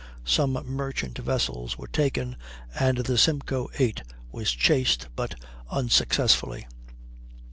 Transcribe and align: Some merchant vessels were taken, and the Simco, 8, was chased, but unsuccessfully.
Some 0.25 0.53
merchant 0.65 1.19
vessels 1.19 1.77
were 1.77 1.85
taken, 1.85 2.35
and 2.73 2.97
the 2.97 3.19
Simco, 3.19 3.67
8, 3.77 4.01
was 4.31 4.51
chased, 4.51 5.07
but 5.15 5.35
unsuccessfully. 5.69 6.65